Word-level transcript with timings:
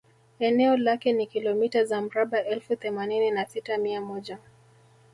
Eneo 0.39 0.77
lake 0.77 1.13
ni 1.13 1.27
kilometa 1.27 1.85
za 1.85 2.01
mraba 2.01 2.45
elfu 2.45 2.75
themanini 2.75 3.31
na 3.31 3.45
sita 3.45 3.77
mia 3.77 4.01
moja 4.01 4.37